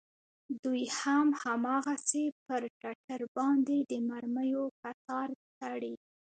[0.63, 5.93] دوى هم هماغسې پر ټټر باندې د مرميو کتار تړي.